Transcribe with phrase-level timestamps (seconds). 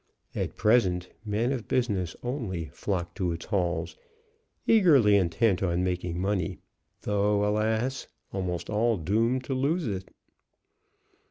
[0.33, 3.95] At present men of business only flocked to its halls,
[4.65, 6.57] eagerly intent on making money,
[7.03, 8.07] though, alas!
[8.33, 10.09] almost all doomed to lose it.